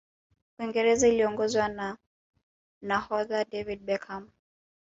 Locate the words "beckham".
3.85-4.31